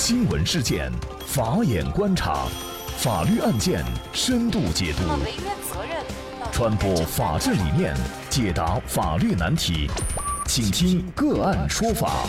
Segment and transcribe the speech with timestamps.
[0.00, 0.92] 新闻事件，
[1.26, 2.46] 法眼观察，
[2.98, 5.02] 法律案件深度解读，
[6.52, 7.96] 传播法治理念，
[8.30, 9.90] 解答法律难题，
[10.46, 12.28] 请听个案说法。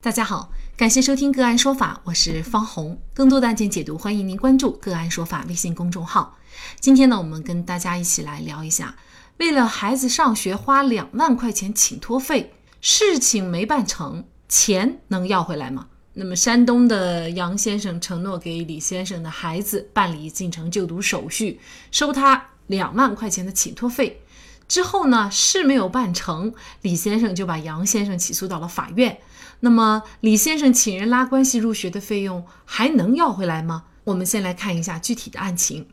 [0.00, 3.02] 大家好，感谢收听个案说法，我是方红。
[3.12, 6.36] 更多的案件解读，欢迎您关注个案说法微信公众号。
[6.78, 8.94] 今天呢，我们跟大家一起来聊一下，
[9.38, 14.24] 为了孩子上学花两万块钱请托费，事情没办成，
[14.54, 15.88] 钱能要回来吗？
[16.12, 21.58] 那么，山东的杨先生承诺给李先生的孩子办理进城就读手续，
[21.90, 24.22] 收他两万块钱的请托费。
[24.68, 29.18] 之后呢，事没有办成，李先生就把杨先生起诉到了法院。
[29.58, 33.86] 那么，李先生请人拉关系入学的费用还能要回来吗？
[34.04, 35.88] 我们先来看一下具体的案情。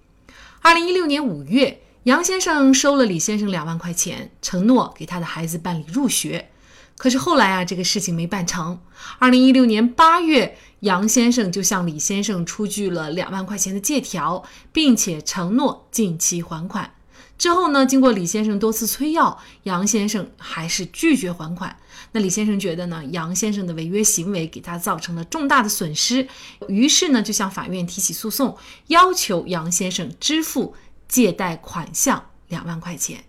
[0.62, 6.51] 二零一六年五月，杨先生收了李先生两万块钱，承诺给他的孩子办理入学。
[7.02, 8.80] 可是后来啊，这个事情没办成。
[9.18, 16.94] 二零一六年八月，杨先生就向李先生出具了两万块钱的借条，并且承诺近期还款。
[17.40, 21.76] 之后呢，经过李先生多次催要，杨先生还是拒绝还款。
[22.12, 26.28] 那李先生觉得呢，杨先生的违约行为给他造成了重大的损失，
[26.68, 28.56] 于是呢，就向法院提起诉讼，
[28.90, 30.76] 要求杨先生支付
[31.08, 33.24] 借贷款项两万块钱。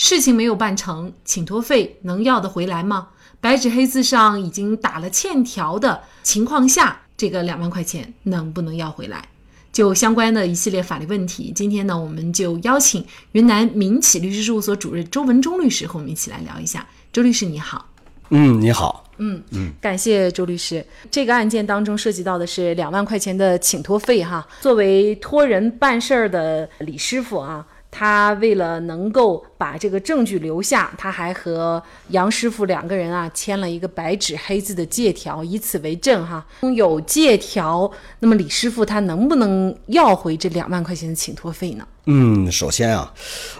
[0.00, 3.08] 事情没有办成，请托费能要得回来吗？
[3.40, 9.28] 白纸黑字上已经打了欠条的情况下，这个两万块钱能不能要回来？
[9.72, 16.86] 就相关的一系列法律问题，今天呢，我们就邀请云南民企律师事务所主任周文忠律师和我们一起来聊一下。
[17.12, 17.84] 周律师你好，
[18.28, 20.86] 嗯，你好，嗯嗯，感谢周律师。
[21.10, 27.66] 这个案件当中涉及到的是两万块钱的请托费哈，作为托人办事儿的李师傅啊。
[27.90, 36.46] 他为了能够把这个证据留下，他还和杨师傅两个人啊签了一个白纸黑字的借条，以此为证哈。
[36.76, 41.88] 有借条，那么李师傅他能不能要回这两万块钱的请托费呢？
[42.04, 43.12] 嗯，首先啊，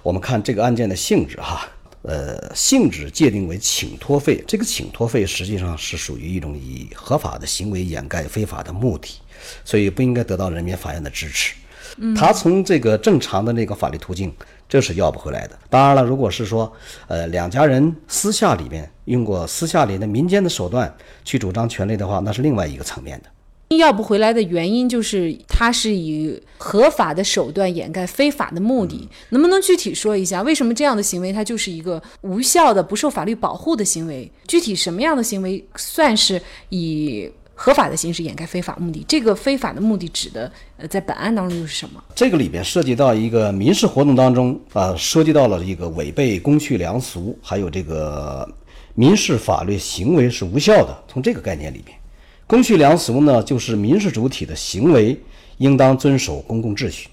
[0.02, 1.66] 我们看这个案件的性质哈，
[2.02, 9.20] 呃，性质界定为请托费，这个请托费实际上是属于一种以合法的行为掩盖非法的目的，
[9.64, 11.54] 所以不应该得到人民法院的支持。
[12.16, 14.32] 他从这个正常的那个法律途径，
[14.68, 15.58] 这是要不回来的。
[15.68, 16.72] 当然了，如果是说，
[17.06, 20.94] 呃，两家人私下里面用过私下里的民间的手段
[21.24, 23.76] 去主张权利的话，那是另外一个层面的。
[23.76, 29.06] 要不回来的原因就是他是以合法的手段掩盖非法的目的。
[29.28, 34.30] 能不能具体说一下，为什么这样的行为它就是一个无效的、不受法律保护的行为？
[34.46, 37.30] 具体什么样的行为算是以？
[37.60, 42.00] 合法的形式掩盖非法目的，这个非法的目的指的，呃，在本案当中又是什么？
[42.14, 48.48] 这个里边涉及到一个民事活动当中啊，涉及到了一个违背公序良俗，还有这个
[48.94, 50.96] 民事法律行为是无效的。
[51.08, 51.98] 从这个概念里边，
[52.46, 55.20] 公序良俗呢，就是民事主体的行为
[55.56, 57.08] 应当遵守公共秩序，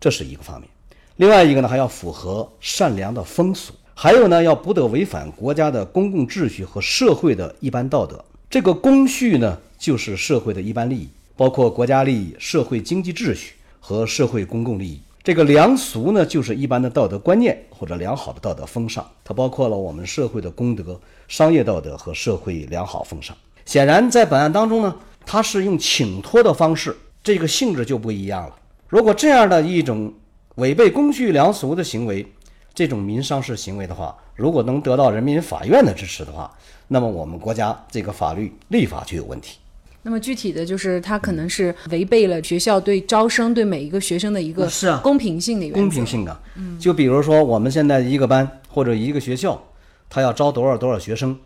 [0.00, 0.70] 这是一个方面。
[1.16, 8.24] 另外一个呢，还要符合善良的风俗，还有呢，要不得违反国家的公共秩序和社会的一般道德。
[8.50, 9.56] 这个公序呢？
[9.78, 15.00] 就是社会的一般利益，包括国家利益、社会经济秩序和社会公共利益。
[15.22, 23.36] 这个良俗呢，就是一般的道德观念或者良好的道德风尚，它包括了我们社会的公德、商业道德和社会良好风尚。
[23.64, 28.56] 显然，在本案当中呢，它是用请托的方式，这个性质就不一样了。
[28.88, 30.12] 如果这样的一种
[30.56, 32.26] 违背公序良俗的行为，
[32.74, 36.50] 这种民商事行为的话，如果能得到人民法院的支持的话，
[36.88, 39.58] 那么我们国家这个法律立法就有问题。
[40.02, 45.78] 那么具体的就是，他可能是违背了学校对招生对每一个学生的一个是公平性的原则。
[45.78, 49.62] 公平性的，嗯，就比如说我们现在一个班或者一个学校，
[50.08, 51.38] 他要招多少多少学生，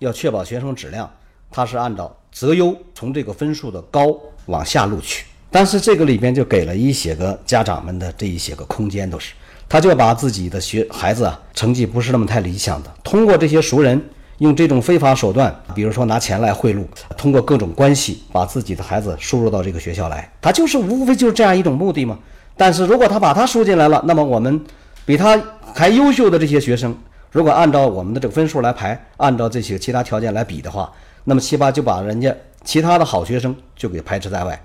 [0.00, 1.08] 要确保学生质量，
[1.52, 5.24] 他是按照择优，从这个分数的高往下录取。
[5.52, 9.34] 但是这个里边就给了一些个家长们的这一些个空间，都是
[9.70, 13.98] 他就把自己的学孩子啊成绩不是那么太理想的，通过这些熟人。
[14.38, 16.82] 用这种非法手段，比如说拿钱来贿赂，
[17.14, 22.18] 通过各种关系把自己的孩子输入到这个学校来，他就是无非就是这样一种目的嘛。
[22.56, 24.58] 但是如果他把他输进来了，那么我们
[25.04, 25.38] 比他
[25.74, 26.96] 还优秀的这些学生，
[27.30, 30.90] 如果按照我们的这个分数来排，按照这些其他条件来比的话，
[31.24, 32.34] 那么七八就把人家
[32.64, 34.58] 其他的好学生就给排斥在外，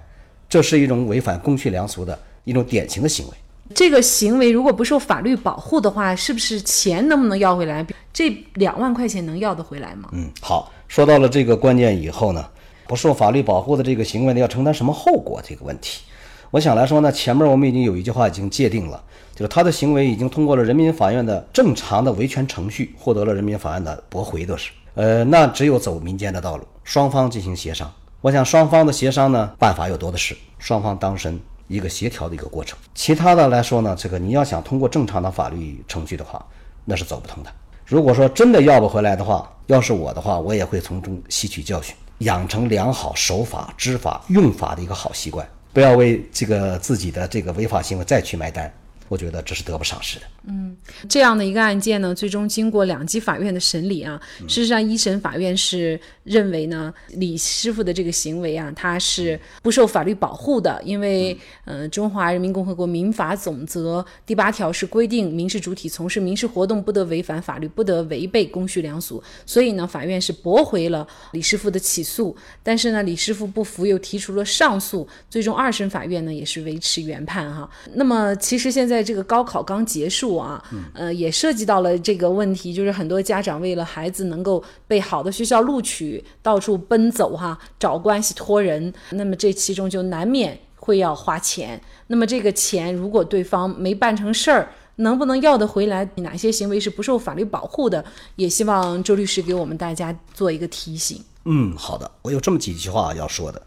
[0.48, 3.34] 这是一种违反公序良俗的一种典型的行为。
[3.74, 7.86] 这个行为如果不受法律保护的话，是不是钱能不能要回来？
[8.14, 10.10] 这两万块钱能要得回来吗？
[10.14, 12.46] 嗯，好，说到了这个关键以后呢，
[12.88, 15.42] 不受法律保护的这个行为呢，要承担什么后果？
[15.44, 16.04] 这个问题，
[16.52, 19.04] 我想来说呢，前面我们已经有一句话已经界定了，
[19.36, 24.70] 就是他的行为已经通过了人民法院的正常的维权程序，获得了人民法院的驳回，都是。
[24.94, 27.92] 呃，那只有走民间的道路，双方进行协商。
[28.22, 32.78] 我想双方的协商呢，办法又多的是，双方当身一个协调的一个过程。
[32.94, 36.46] 其他的来说呢，这个你要想通过正常的法律程序的话，
[36.86, 37.52] 那是走不通的。
[37.86, 48.72] 如果说真的要不回来的话，要是我的话，我也会从中吸取教训，养成良好守法、知法、用法的一个好习惯，不要为这个自己的这个违法行为再去买单。
[49.08, 50.26] 我觉得这是得不偿失的。
[50.48, 50.76] 嗯，
[51.10, 77.70] 这样的一个案件呢，最终经过两级法院的审理啊，事实上一审法院是认为呢，李师傅的这个行为啊，他是不受法律保护的，因为呃，《中华人民共和国民法总则》第八条是规定，民事主体从事民事活动不得违反法律，不得违背公序良俗，所以呢，法院是驳回了李师傅的起诉，但是呢，李师傅不服，又提出了上诉，最终二审法院呢也是维持原判哈。
[77.94, 78.95] 那么其实现在。
[78.96, 80.64] 在这个高考刚结束啊，
[80.94, 91.82] 呃，也涉及到了这个问题，就是很多家长为了孩子能够被好的学校录取，到处奔走哈，找关系托人，那么这其中就难免会要花钱。
[92.08, 96.08] 那么这个钱如果对方没办成事儿，能不能要得回来？
[96.16, 98.06] 哪些行为是不受法律保护的？
[98.38, 101.22] 也希望周律师给我们大家做一个提醒。
[101.44, 103.62] 嗯，好的，我有这么几句话要说的。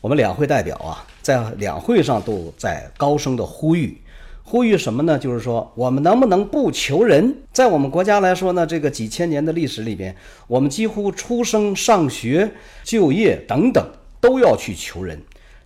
[0.00, 4.00] 我们两会代表啊，在两会上都在高声的呼吁。
[4.46, 5.18] 呼吁什么呢？
[5.18, 7.34] 就是说，我们能不能不求人？
[7.50, 10.14] 在我们国家来说呢，这个几千年的历史里边，
[10.46, 12.52] 我们几乎出生、上学、
[12.84, 15.18] 就业等等都要去求人，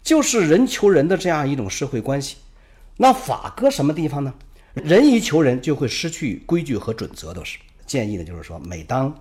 [0.02, 2.36] 就是人求人的这样一种社会关系。
[2.98, 4.32] 那法搁什么地方呢？
[4.74, 8.22] 人一求人就会失去规矩和准则，都是建议呢。
[8.22, 9.12] 就是说，每当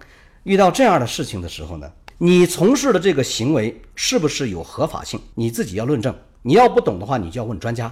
[0.44, 6.14] 遇到这样的事情的时候呢，你从事的这个行为是不是有合法性，你自己要论证。
[6.44, 7.92] 你要不懂的话，你就要问专家。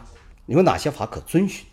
[0.54, 1.66] 有哪些法可遵循？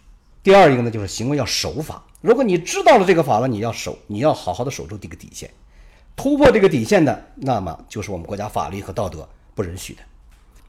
[0.43, 2.03] 第二一个呢，就是行为要守法。
[2.21, 5.51] 如果你知道了这个法了，你要守，你要好好的守住这个底线。
[6.17, 10.03] 突破这个底线的，那么就是我们国家法律和道德不允许的。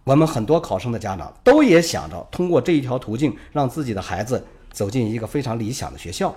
[0.03, 6.35] 我们很多考生的家长都也想着通过这一条途径，让自己的孩子走进一个非常理想的学校，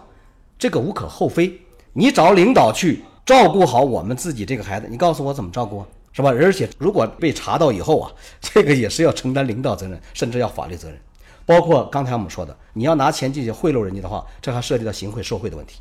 [0.58, 1.60] 这个无可厚非。
[1.92, 6.30] 你找领导去照顾好我们自己这个孩子，你告诉我怎么照顾，是吧？
[6.30, 10.98] 而且如果被查到以后啊，这个也是要承担领导责任，甚至要法律责任。
[11.46, 15.81] 包括刚才我们说的，你要拿钱进去贿赂人家的话，这还涉及到行贿受贿的问题，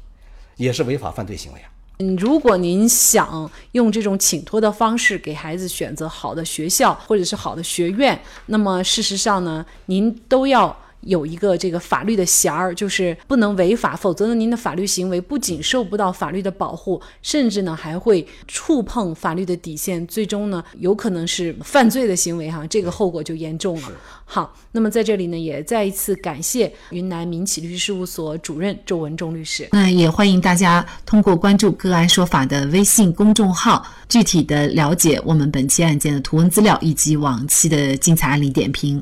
[0.55, 1.69] 也是违法犯罪行为啊。
[1.99, 10.77] 嗯，如果您想用这种请托的方式给孩子选择好的学校或者是好的学院，那么事实上呢，您都要。
[11.01, 23.91] 有一个这个法律的弦儿，就是不能违法，否则呢，您的法律行为不仅受不到法律的保护，甚至呢还会触碰法律的底线，最终呢有可能是犯罪的行为哈，这个后果就严重了。
[24.25, 29.69] 好，那么在这里呢，也再一次感谢云南民企律师事务所主任周文忠律师。
[29.71, 39.01] 那也欢迎大家通过关注“个案说法”的微信公众号，具体的了解我们本期案件的图文资料以及往期的精彩案例点评。